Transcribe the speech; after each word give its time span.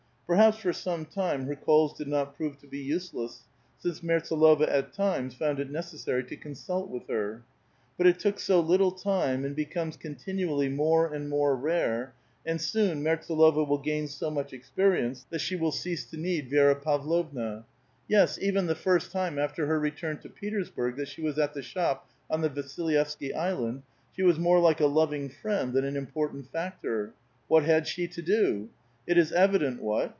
Perhaps 0.33 0.59
for 0.59 0.71
some 0.71 1.03
time 1.03 1.45
her 1.47 1.57
calls 1.57 1.97
did 1.97 2.07
not 2.07 2.37
prove 2.37 2.57
to 2.59 2.65
be 2.65 2.79
useless, 2.79 3.43
since 3.77 3.99
Mertsdlova 3.99 4.65
at 4.69 4.93
times 4.93 5.35
found 5.35 5.59
it 5.59 5.69
necessary 5.69 6.23
to 6.23 6.37
consult 6.37 6.89
with 6.89 7.09
her. 7.09 7.43
But 7.97 8.07
it 8.07 8.17
took 8.17 8.39
so 8.39 8.61
little 8.61 8.93
time 8.93 9.43
and 9.43 9.53
becomes 9.53 9.97
continually 9.97 10.69
more 10.69 11.13
and 11.13 11.27
more 11.27 11.53
rare, 11.57 12.13
and 12.45 12.61
soon 12.61 13.03
Mertsdlova 13.03 13.65
will 13.67 13.79
gain 13.79 14.07
so 14.07 14.31
much 14.31 14.53
experience 14.53 15.25
that 15.31 15.39
she 15.41 15.57
will 15.57 15.73
cease 15.73 16.05
888 16.07 16.13
* 16.13 16.13
A 16.13 16.13
VITAL 16.13 16.15
QUESTION. 16.15 16.15
to 16.17 16.29
need 16.29 16.49
Vi6ra 16.49 16.83
Pavlovna. 16.85 17.65
Yes, 18.07 18.39
even 18.39 18.67
the 18.67 18.73
first 18.73 19.11
time 19.11 19.37
after 19.37 19.67
her 19.67 19.81
return 19.81 20.17
to 20.19 20.29
l'et4^i*sburg 20.29 20.95
that 20.95 21.09
she 21.09 21.21
was 21.21 21.37
at 21.37 21.53
the 21.53 21.61
shop 21.61 22.09
on 22.29 22.39
the 22.39 22.49
Yasil 22.49 22.89
yevsky 22.93 23.35
Island, 23.35 23.83
she 24.15 24.23
was 24.23 24.39
more 24.39 24.59
like 24.61 24.79
a 24.79 24.85
loving 24.87 25.27
friend 25.27 25.73
than 25.73 25.83
an 25.83 25.97
im 25.97 26.07
portant 26.07 26.49
factor. 26.49 27.11
What 27.49 27.65
had 27.65 27.85
she 27.85 28.07
to 28.07 28.21
do? 28.21 28.69
It 29.05 29.17
is 29.17 29.33
evident 29.33 29.81
what. 29.81 30.09